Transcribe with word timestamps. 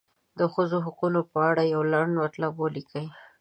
د 0.39 0.41
ښځو 0.53 0.77
د 0.81 0.83
حقونو 0.85 1.19
په 1.31 1.37
اړه 1.49 1.63
یو 1.73 1.81
لنډ 1.93 2.11
مطلب 2.21 2.51
ولیکئ. 2.57 3.05